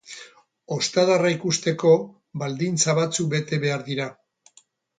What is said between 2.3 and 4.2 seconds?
baldintza batzuk bete behar dira.